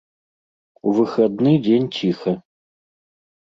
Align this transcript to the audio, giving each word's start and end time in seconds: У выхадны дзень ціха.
У 0.87 0.93
выхадны 1.01 1.53
дзень 1.67 1.87
ціха. 2.01 2.37